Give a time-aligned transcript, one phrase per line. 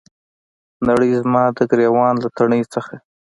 [0.87, 2.93] نړۍ زما د ګریوان له تڼۍ څخه